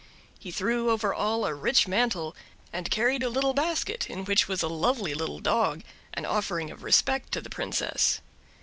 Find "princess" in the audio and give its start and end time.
7.51-8.19